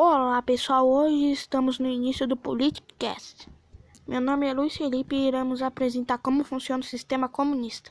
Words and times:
Olá 0.00 0.40
pessoal, 0.42 0.88
hoje 0.88 1.32
estamos 1.32 1.80
no 1.80 1.88
início 1.88 2.24
do 2.24 2.36
Politicast. 2.36 3.48
Meu 4.06 4.20
nome 4.20 4.46
é 4.46 4.54
Luiz 4.54 4.76
Felipe 4.76 5.16
e 5.16 5.26
iremos 5.26 5.60
apresentar 5.60 6.18
como 6.18 6.44
funciona 6.44 6.80
o 6.80 6.86
sistema 6.86 7.28
comunista. 7.28 7.90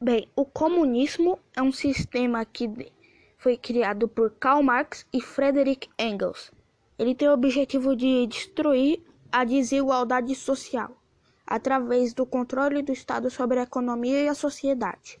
Bem, 0.00 0.26
o 0.34 0.46
comunismo 0.46 1.38
é 1.54 1.60
um 1.60 1.70
sistema 1.70 2.46
que 2.46 2.90
foi 3.36 3.58
criado 3.58 4.08
por 4.08 4.30
Karl 4.30 4.62
Marx 4.62 5.06
e 5.12 5.20
Friedrich 5.20 5.90
Engels. 5.98 6.50
Ele 6.98 7.14
tem 7.14 7.28
o 7.28 7.34
objetivo 7.34 7.94
de 7.94 8.26
destruir 8.26 9.02
a 9.30 9.44
desigualdade 9.44 10.34
social 10.34 10.96
através 11.46 12.12
do 12.12 12.26
controle 12.26 12.82
do 12.82 12.92
Estado 12.92 13.30
sobre 13.30 13.60
a 13.60 13.62
economia 13.62 14.22
e 14.22 14.28
a 14.28 14.34
sociedade, 14.34 15.20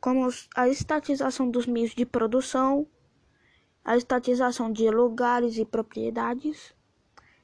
como 0.00 0.28
a 0.54 0.68
estatização 0.68 1.50
dos 1.50 1.66
meios 1.66 1.94
de 1.94 2.04
produção, 2.04 2.86
a 3.84 3.96
estatização 3.96 4.70
de 4.70 4.90
lugares 4.90 5.56
e 5.56 5.64
propriedades, 5.64 6.74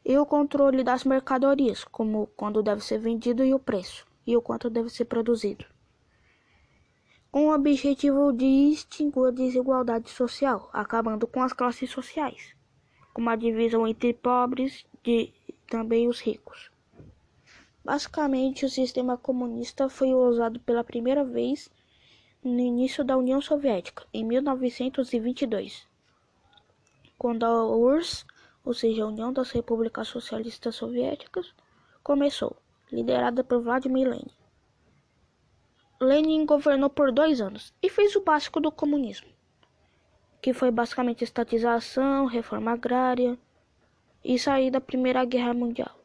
e 0.04 0.18
o 0.18 0.26
controle 0.26 0.84
das 0.84 1.04
mercadorias, 1.04 1.82
como 1.84 2.26
quando 2.36 2.62
deve 2.62 2.84
ser 2.84 2.98
vendido 2.98 3.42
e 3.42 3.54
o 3.54 3.58
preço, 3.58 4.06
e 4.26 4.36
o 4.36 4.42
quanto 4.42 4.68
deve 4.68 4.90
ser 4.90 5.06
produzido. 5.06 5.64
Com 7.32 7.48
o 7.48 7.54
objetivo 7.54 8.30
de 8.32 8.44
extinguir 8.44 9.26
a 9.26 9.30
desigualdade 9.30 10.10
social, 10.10 10.68
acabando 10.72 11.26
com 11.26 11.42
as 11.42 11.54
classes 11.54 11.90
sociais, 11.90 12.54
como 13.14 13.30
a 13.30 13.36
divisão 13.36 13.88
entre 13.88 14.12
pobres 14.12 14.84
e 15.04 15.32
também 15.66 16.06
os 16.06 16.20
ricos. 16.20 16.73
Basicamente, 17.84 18.64
o 18.64 18.70
sistema 18.70 19.18
comunista 19.18 19.90
foi 19.90 20.14
usado 20.14 20.58
pela 20.60 20.82
primeira 20.82 21.22
vez 21.22 21.70
no 22.42 22.58
início 22.58 23.04
da 23.04 23.14
União 23.14 23.42
Soviética, 23.42 24.06
em 24.10 24.24
1922, 24.24 25.86
quando 27.18 27.44
a 27.44 27.66
URSS, 27.66 28.24
ou 28.64 28.72
seja, 28.72 29.04
a 29.04 29.08
União 29.08 29.30
das 29.30 29.50
Repúblicas 29.50 30.08
Socialistas 30.08 30.76
Soviéticas, 30.76 31.54
começou, 32.02 32.56
liderada 32.90 33.44
por 33.44 33.60
Vladimir 33.60 34.08
Lenin. 34.08 34.30
Lenin 36.00 36.46
governou 36.46 36.88
por 36.88 37.12
dois 37.12 37.38
anos 37.42 37.74
e 37.82 37.90
fez 37.90 38.16
o 38.16 38.22
básico 38.22 38.60
do 38.60 38.72
comunismo, 38.72 39.28
que 40.40 40.54
foi 40.54 40.70
basicamente 40.70 41.22
estatização, 41.22 42.24
reforma 42.24 42.72
agrária 42.72 43.38
e 44.24 44.38
sair 44.38 44.70
da 44.70 44.80
Primeira 44.80 45.22
Guerra 45.26 45.52
Mundial. 45.52 46.03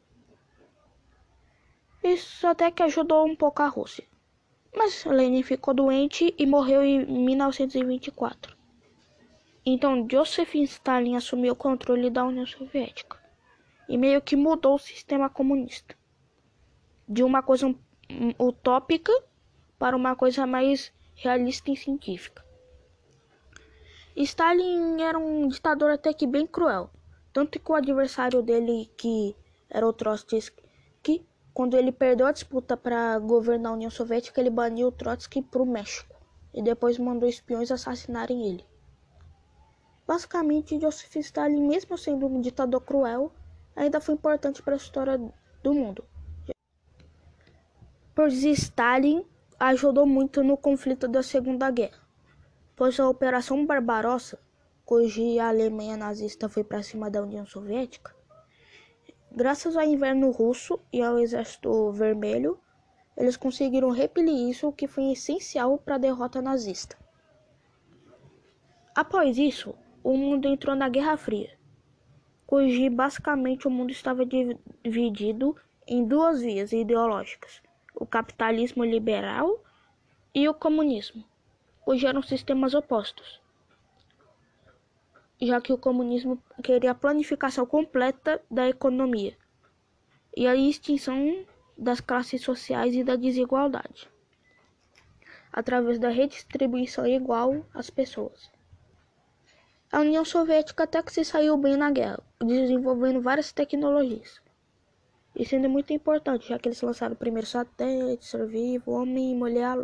Isso 2.03 2.47
até 2.47 2.71
que 2.71 2.83
ajudou 2.83 3.25
um 3.25 3.35
pouco 3.35 3.61
a 3.61 3.67
Rússia. 3.67 4.05
Mas 4.73 5.03
Lenin 5.05 5.43
ficou 5.43 5.73
doente 5.73 6.33
e 6.37 6.45
morreu 6.45 6.83
em 6.83 7.05
1924. 7.05 8.55
Então 9.65 10.07
Joseph 10.09 10.55
Stalin 10.55 11.15
assumiu 11.15 11.53
o 11.53 11.55
controle 11.55 12.09
da 12.09 12.23
União 12.23 12.45
Soviética 12.45 13.19
e 13.87 13.97
meio 13.97 14.21
que 14.21 14.35
mudou 14.35 14.75
o 14.75 14.79
sistema 14.79 15.29
comunista 15.29 15.97
de 17.07 17.23
uma 17.23 17.41
coisa 17.41 17.75
utópica 18.39 19.11
para 19.77 19.95
uma 19.95 20.15
coisa 20.15 20.45
mais 20.45 20.93
realista 21.15 21.71
e 21.71 21.75
científica. 21.75 22.45
Stalin 24.15 25.01
era 25.01 25.17
um 25.17 25.47
ditador 25.47 25.91
até 25.91 26.13
que 26.13 26.27
bem 26.27 26.45
cruel, 26.45 26.89
tanto 27.33 27.59
que 27.59 27.71
o 27.71 27.75
adversário 27.75 28.41
dele, 28.41 28.89
que 28.97 29.35
era 29.69 29.87
o 29.87 29.93
Trotsky, 29.93 31.25
quando 31.53 31.75
ele 31.75 31.91
perdeu 31.91 32.25
a 32.25 32.31
disputa 32.31 32.77
para 32.77 33.17
governar 33.19 33.71
a 33.71 33.75
União 33.75 33.89
Soviética, 33.89 34.39
ele 34.39 34.49
baniu 34.49 34.91
Trotsky 34.91 35.41
para 35.41 35.61
o 35.61 35.65
México 35.65 36.15
e 36.53 36.61
depois 36.61 36.97
mandou 36.97 37.27
espiões 37.27 37.71
assassinarem 37.71 38.47
ele. 38.47 38.65
Basicamente, 40.07 40.79
Joseph 40.79 41.15
Stalin, 41.17 41.67
mesmo 41.67 41.97
sendo 41.97 42.25
um 42.25 42.41
ditador 42.41 42.81
cruel, 42.81 43.31
ainda 43.75 44.01
foi 44.01 44.15
importante 44.15 44.61
para 44.61 44.73
a 44.73 44.77
história 44.77 45.19
do 45.61 45.73
mundo. 45.73 46.03
Pois 48.15 48.43
Stalin 48.43 49.25
ajudou 49.59 50.05
muito 50.05 50.43
no 50.43 50.57
conflito 50.57 51.07
da 51.07 51.21
Segunda 51.21 51.69
Guerra, 51.69 51.99
pois 52.75 52.99
a 52.99 53.07
Operação 53.07 53.65
Barbarossa, 53.65 54.39
cuja 54.83 55.47
Alemanha 55.47 55.95
nazista 55.95 56.49
foi 56.49 56.63
para 56.63 56.81
cima 56.81 57.09
da 57.09 57.21
União 57.21 57.45
Soviética, 57.45 58.15
Graças 59.31 59.77
ao 59.77 59.83
inverno 59.83 60.31
russo 60.31 60.79
e 60.91 61.01
ao 61.01 61.19
exército 61.19 61.91
vermelho, 61.91 62.59
eles 63.15 63.37
conseguiram 63.37 63.91
repelir 63.91 64.49
isso, 64.49 64.67
o 64.67 64.73
que 64.73 64.87
foi 64.87 65.11
essencial 65.11 65.77
para 65.77 65.95
a 65.95 65.99
derrota 65.99 66.41
nazista. 66.41 66.97
Após 68.95 69.37
isso, 69.37 69.75
o 70.03 70.17
mundo 70.17 70.47
entrou 70.47 70.75
na 70.75 70.89
Guerra 70.89 71.15
Fria, 71.15 71.55
cujo 72.47 72.89
basicamente 72.89 73.67
o 73.67 73.71
mundo 73.71 73.91
estava 73.91 74.23
dividido 74.25 75.55
em 75.87 76.05
duas 76.05 76.41
vias 76.41 76.71
ideológicas: 76.71 77.61
o 77.93 78.05
capitalismo 78.05 78.83
liberal 78.83 79.63
e 80.33 80.49
o 80.49 80.53
comunismo, 80.53 81.23
cujos 81.81 82.03
eram 82.03 82.23
sistemas 82.23 82.73
opostos 82.73 83.39
já 85.41 85.61
que 85.61 85.71
o 85.71 85.77
comunismo 85.77 86.41
queria 86.61 86.91
a 86.91 86.95
planificação 86.95 87.65
completa 87.65 88.41
da 88.51 88.67
economia 88.67 89.37
e 90.35 90.47
a 90.47 90.55
extinção 90.55 91.45
das 91.77 92.01
classes 92.01 92.41
sociais 92.41 92.93
e 92.93 93.03
da 93.03 93.15
desigualdade, 93.15 94.09
através 95.51 95.97
da 95.97 96.09
redistribuição 96.09 97.07
igual 97.07 97.65
às 97.73 97.89
pessoas. 97.89 98.51
A 99.91 100.01
União 100.01 100.23
Soviética 100.23 100.83
até 100.83 101.01
que 101.01 101.11
se 101.11 101.23
saiu 101.23 101.57
bem 101.57 101.75
na 101.75 101.89
guerra, 101.89 102.21
desenvolvendo 102.39 103.21
várias 103.21 103.51
tecnologias. 103.51 104.39
E 105.35 105.45
sendo 105.45 105.69
muito 105.69 105.93
importante, 105.93 106.49
já 106.49 106.59
que 106.59 106.67
eles 106.67 106.81
lançaram 106.81 107.13
o 107.13 107.17
primeiro 107.17 107.47
satélite, 107.47 108.25
ser 108.25 108.45
vivo, 108.45 108.91
homem 108.91 109.31
e 109.31 109.35
mulher 109.35 109.77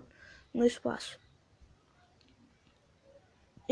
no 0.53 0.65
espaço. 0.65 1.19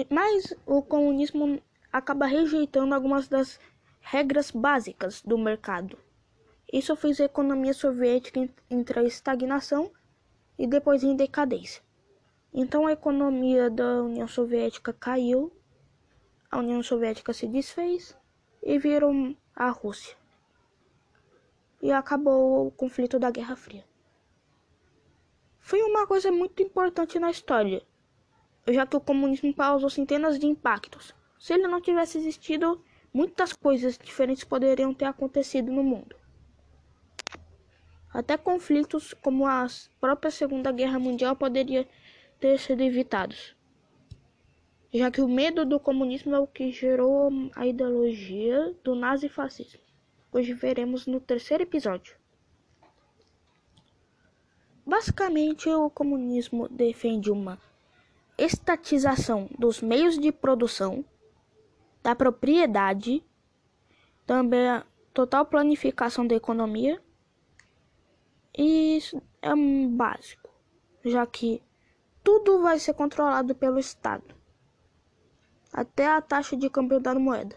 Mas 0.09 0.55
o 0.65 0.81
comunismo 0.81 1.61
acaba 1.93 2.25
rejeitando 2.25 2.95
algumas 2.95 3.27
das 3.27 3.59
regras 4.01 4.49
básicas 4.49 5.21
do 5.21 5.37
mercado. 5.37 5.95
Isso 6.71 6.95
fez 6.95 7.21
a 7.21 7.25
economia 7.25 7.71
soviética 7.71 8.49
entrar 8.67 9.03
em 9.03 9.07
estagnação 9.07 9.91
e 10.57 10.65
depois 10.65 11.03
em 11.03 11.15
decadência. 11.15 11.83
Então 12.51 12.87
a 12.87 12.93
economia 12.93 13.69
da 13.69 14.01
União 14.01 14.27
Soviética 14.27 14.91
caiu, 14.91 15.55
a 16.49 16.57
União 16.57 16.81
Soviética 16.81 17.31
se 17.31 17.47
desfez 17.47 18.17
e 18.63 18.79
virou 18.79 19.13
a 19.55 19.69
Rússia. 19.69 20.17
E 21.79 21.91
acabou 21.91 22.67
o 22.67 22.71
conflito 22.71 23.19
da 23.19 23.29
Guerra 23.29 23.55
Fria. 23.55 23.85
Foi 25.59 25.81
uma 25.83 26.07
coisa 26.07 26.31
muito 26.31 26.63
importante 26.63 27.19
na 27.19 27.29
história, 27.29 27.83
já 28.67 28.85
que 28.87 28.97
o 28.97 29.01
comunismo 29.01 29.53
causou 29.53 29.89
centenas 29.91 30.39
de 30.39 30.47
impactos 30.47 31.13
se 31.43 31.51
ele 31.51 31.67
não 31.67 31.81
tivesse 31.81 32.17
existido, 32.17 32.81
muitas 33.13 33.51
coisas 33.51 33.97
diferentes 33.97 34.45
poderiam 34.45 34.93
ter 34.93 35.03
acontecido 35.03 35.69
no 35.73 35.83
mundo. 35.83 36.15
Até 38.13 38.37
conflitos 38.37 39.13
como 39.13 39.45
a 39.45 39.67
própria 39.99 40.31
Segunda 40.31 40.71
Guerra 40.71 40.99
Mundial 40.99 41.35
poderiam 41.35 41.85
ter 42.39 42.57
sido 42.61 42.79
evitados, 42.79 43.57
já 44.93 45.11
que 45.11 45.19
o 45.19 45.27
medo 45.27 45.65
do 45.65 45.81
comunismo 45.81 46.33
é 46.33 46.39
o 46.39 46.47
que 46.47 46.71
gerou 46.71 47.29
a 47.57 47.67
ideologia 47.67 48.73
do 48.81 48.95
nazifascismo. 48.95 49.81
Hoje 50.31 50.53
veremos 50.53 51.05
no 51.05 51.19
terceiro 51.19 51.63
episódio. 51.63 52.15
Basicamente, 54.85 55.67
o 55.67 55.89
comunismo 55.89 56.69
defende 56.69 57.29
uma 57.29 57.59
estatização 58.37 59.49
dos 59.59 59.81
meios 59.81 60.17
de 60.17 60.31
produção 60.31 61.03
da 62.03 62.13
propriedade, 62.13 63.23
também 64.25 64.67
a 64.67 64.85
total 65.13 65.45
planificação 65.45 66.27
da 66.27 66.35
economia. 66.35 67.01
E 68.55 68.97
isso 68.97 69.21
é 69.41 69.53
um 69.53 69.89
básico, 69.89 70.49
já 71.03 71.25
que 71.25 71.63
tudo 72.23 72.61
vai 72.61 72.77
ser 72.77 72.93
controlado 72.93 73.55
pelo 73.55 73.79
Estado, 73.79 74.35
até 75.71 76.05
a 76.05 76.21
taxa 76.21 76.55
de 76.55 76.69
câmbio 76.69 76.99
da 76.99 77.15
moeda. 77.15 77.55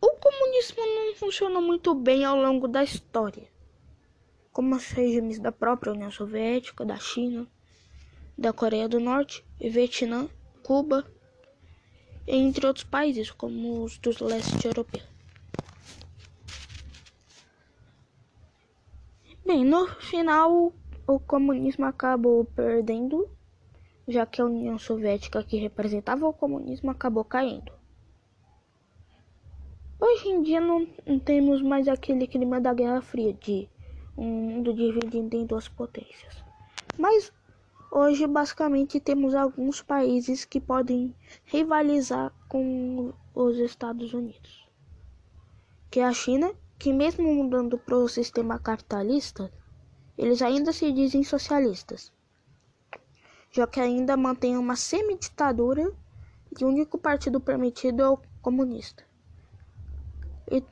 O 0.00 0.10
comunismo 0.16 0.84
não 0.84 1.14
funcionou 1.14 1.62
muito 1.62 1.94
bem 1.94 2.24
ao 2.24 2.36
longo 2.36 2.68
da 2.68 2.84
história, 2.84 3.48
como 4.52 4.74
os 4.74 4.90
regimes 4.90 5.38
da 5.38 5.50
própria 5.50 5.92
União 5.92 6.10
Soviética, 6.10 6.84
da 6.84 6.96
China, 6.96 7.48
da 8.36 8.52
Coreia 8.52 8.88
do 8.88 9.00
Norte, 9.00 9.44
Vietnã, 9.58 10.28
Cuba 10.62 11.04
entre 12.28 12.66
outros 12.66 12.84
países, 12.84 13.30
como 13.30 13.82
os 13.82 13.96
do 13.98 14.24
leste 14.24 14.66
europeu. 14.66 15.02
Bem, 19.44 19.64
no 19.64 19.86
final 19.86 20.72
o 21.06 21.18
comunismo 21.18 21.86
acabou 21.86 22.44
perdendo, 22.44 23.26
já 24.06 24.26
que 24.26 24.42
a 24.42 24.44
União 24.44 24.78
Soviética, 24.78 25.42
que 25.42 25.56
representava 25.56 26.28
o 26.28 26.34
comunismo, 26.34 26.90
acabou 26.90 27.24
caindo. 27.24 27.72
Hoje 29.98 30.28
em 30.28 30.42
dia 30.42 30.60
não, 30.60 30.86
temos 31.24 31.62
mais 31.62 31.88
aquele 31.88 32.26
clima 32.26 32.60
da 32.60 32.74
Guerra 32.74 33.00
Fria, 33.00 33.32
de 33.32 33.68
um 34.16 34.26
mundo 34.26 34.74
dividido 34.74 35.34
em 35.34 35.46
duas 35.46 35.66
potências. 35.66 36.44
Mas 36.98 37.32
hoje 37.90 38.26
basicamente 38.26 39.00
temos 39.00 39.34
alguns 39.34 39.82
países 39.82 40.44
que 40.44 40.60
podem 40.60 41.14
rivalizar 41.44 42.32
com 42.48 43.12
os 43.34 43.58
Estados 43.58 44.12
Unidos. 44.12 44.66
Que 45.90 46.00
é 46.00 46.04
a 46.04 46.12
China, 46.12 46.52
que 46.78 46.92
mesmo 46.92 47.32
mudando 47.32 47.78
para 47.78 47.96
o 47.96 48.08
sistema 48.08 48.58
capitalista, 48.58 49.52
eles 50.16 50.42
ainda 50.42 50.72
se 50.72 50.92
dizem 50.92 51.22
socialistas, 51.22 52.12
já 53.50 53.66
que 53.66 53.80
ainda 53.80 54.16
mantém 54.16 54.56
uma 54.56 54.76
semi-ditadura 54.76 55.92
e 56.58 56.64
o 56.64 56.68
único 56.68 56.98
partido 56.98 57.40
permitido 57.40 58.02
é 58.02 58.08
o 58.08 58.18
comunista. 58.42 59.04
E 60.50 60.62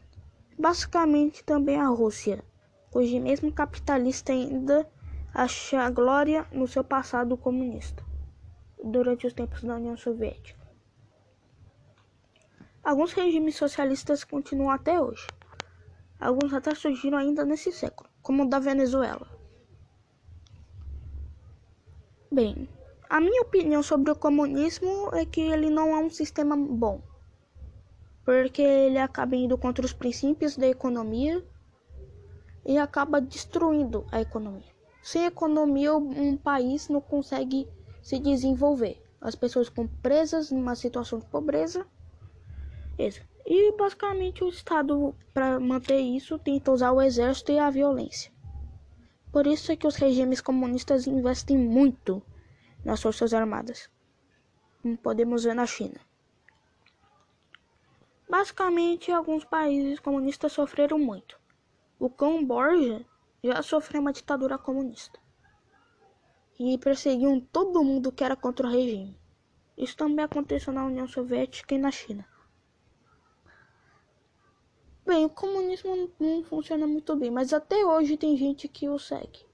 basicamente 0.59 1.45
também 1.45 1.77
a 1.77 1.89
Rússia, 1.89 2.45
cujo 2.91 3.21
mesmo 3.21 3.53
capitalista 3.53 4.33
ainda 4.33 4.89
acha 5.38 5.91
glória 5.91 6.47
no 6.50 6.67
seu 6.67 6.83
passado 6.83 7.37
comunista, 7.37 8.03
durante 8.83 9.27
os 9.27 9.35
tempos 9.35 9.62
da 9.62 9.75
União 9.75 9.94
Soviética. 9.94 10.67
Alguns 12.83 13.12
regimes 13.12 13.55
socialistas 13.55 14.25
continuam 14.25 14.71
até 14.71 14.99
hoje. 14.99 15.27
Alguns 16.19 16.55
até 16.55 16.75
surgiram 16.75 17.19
ainda 17.19 17.44
nesse 17.44 17.71
século, 17.71 18.09
como 18.23 18.44
o 18.44 18.49
da 18.49 18.59
Venezuela. 18.59 19.29
Bem, 22.32 22.67
a 23.11 23.21
minha 23.21 23.43
opinião 23.43 23.82
sobre 23.82 24.11
o 24.11 24.17
comunismo 24.17 25.11
é 25.12 25.27
que 25.27 25.43
ele 25.43 25.69
não 25.69 25.91
é 25.91 25.99
um 25.99 26.09
sistema 26.09 26.56
bom, 26.56 27.03
porque 28.25 28.62
ele 28.62 28.99
acaba 28.99 29.37
indo 29.37 29.59
contra 29.59 29.85
os 29.85 29.93
princípios 29.93 30.56
da 30.56 30.67
economia 30.67 31.47
e 32.65 32.79
acaba 32.79 33.21
destruindo 33.21 34.06
a 34.11 34.23
economia. 34.23 34.75
Sem 35.06 35.25
economia, 35.25 35.94
um 35.94 36.37
país 36.37 36.88
não 36.88 37.00
consegue 37.00 37.69
se 38.03 38.19
desenvolver. 38.19 39.00
As 39.20 39.37
pessoas 39.37 39.69
ficam 39.69 39.87
presas 39.87 40.50
numa 40.50 40.75
situação 40.75 41.20
de 41.20 41.26
pobreza. 41.26 41.87
Isso. 42.99 43.23
E 43.47 43.70
basicamente 43.76 44.43
o 44.43 44.49
Estado, 44.49 45.14
para 45.32 45.61
manter 45.61 46.00
isso, 46.00 46.41
tenta 46.41 46.73
usar 46.73 46.91
o 46.91 47.00
exército 47.00 47.53
e 47.53 47.58
a 47.61 47.70
violência. 47.70 48.32
Por 49.31 49.47
isso 49.47 49.70
é 49.70 49.76
que 49.76 49.87
os 49.87 49.94
regimes 49.94 50.41
comunistas 50.41 51.06
investem 51.06 51.56
muito 51.56 52.20
nas 52.85 53.00
forças 53.00 53.32
armadas, 53.32 53.88
como 54.82 54.99
podemos 54.99 55.44
ver 55.44 55.55
na 55.55 55.67
China. 55.67 56.00
Basicamente, 58.29 59.12
alguns 59.12 59.44
países 59.44 60.00
comunistas 60.00 60.50
sofreram 60.50 60.99
muito. 60.99 61.38
O 61.97 62.11
Camboja 62.11 63.06
já 63.46 63.62
sofreu 63.62 64.00
uma 64.00 64.12
ditadura 64.12 64.58
comunista 64.58 65.19
e 66.58 66.78
perseguiam 66.78 67.40
todo 67.40 67.84
mundo 67.84 68.10
que 68.10 68.25
era 68.25 68.37
contra 68.37 68.66
o 68.66 68.70
regime. 68.70 69.19
Isso 69.76 69.96
também 69.96 70.25
aconteceu 70.25 70.72
na 70.72 70.87
União 70.87 71.06
Soviética 71.06 71.75
e 71.75 71.78
na 71.78 71.90
China. 71.90 72.26
Bem, 75.04 75.25
o 75.25 75.31
comunismo 75.31 76.10
não 76.19 76.43
funciona 76.43 76.87
muito 76.87 77.14
bem, 77.14 77.31
mas 77.31 77.52
até 77.52 77.84
hoje 77.84 78.16
tem 78.16 78.37
gente 78.37 78.66
que 78.66 78.88
o 78.88 78.98
segue. 78.98 79.46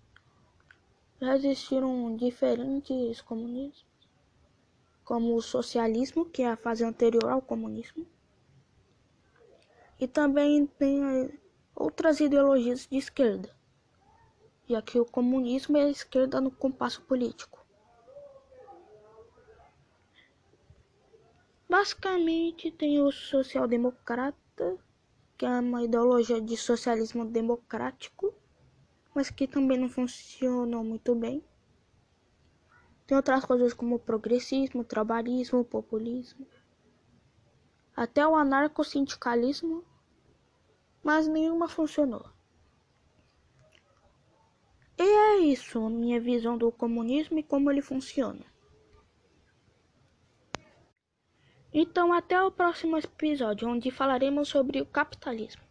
Já 1.21 1.37
existiram 1.37 2.17
diferentes 2.17 3.21
comunismos, 3.21 3.85
como 5.05 5.37
o 5.37 5.43
socialismo, 5.43 6.25
que 6.25 6.43
é 6.43 6.51
a 6.51 6.57
fase 6.57 6.85
anterior 6.85 7.31
ao 7.31 7.43
comunismo, 7.43 8.07
e 10.01 10.09
também 10.09 10.67
tem 10.67 11.05
eh, 11.05 11.39
outras 11.77 12.19
ideologias 12.19 12.89
de 12.91 12.97
esquerda, 12.97 13.55
já 14.69 14.81
que 14.83 14.99
o 14.99 15.05
comunismo 15.05 15.77
é 15.77 15.85
a 15.85 15.91
esquerda 15.91 16.41
no 16.41 16.51
compasso 16.51 17.03
político. 17.03 17.65
Basicamente 21.69 22.71
tem 22.71 23.01
o 23.01 23.11
social-democrata 23.11 24.79
que 25.37 25.47
é 25.47 25.59
uma 25.59 25.83
ideologia 25.83 26.41
de 26.41 26.57
socialismo 26.57 27.25
democrático, 27.25 28.33
mas 29.13 29.29
que 29.29 29.49
também 29.49 29.77
não 29.77 29.89
funcionou 29.89 30.85
muito 30.85 31.15
bem. 31.15 31.43
Tem 33.07 33.17
outras 33.17 33.45
coisas 33.45 33.75
como 33.75 33.99
progressismo, 33.99 34.85
trabalhismo, 34.85 35.65
populismo, 35.65 36.47
até 37.97 38.27
o 38.27 38.37
anarcossindicalismo, 38.37 39.85
mas 41.03 41.27
nenhuma 41.27 41.69
funcionou. 41.69 42.32
E 44.99 45.03
é 45.03 45.39
isso, 45.39 45.89
minha 45.89 46.21
visão 46.21 46.57
do 46.57 46.71
comunismo 46.71 47.39
e 47.39 47.43
como 47.43 47.71
ele 47.71 47.83
funciona. 47.83 48.45
Então, 51.73 52.13
até 52.13 52.41
o 52.43 52.51
próximo 52.51 52.99
episódio, 52.99 53.69
onde 53.69 53.91
falaremos 53.91 54.49
sobre 54.49 54.81
o 54.81 54.87
capitalismo. 54.87 55.63